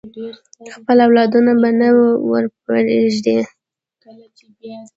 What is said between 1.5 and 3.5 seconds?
به نه ورپریږدي.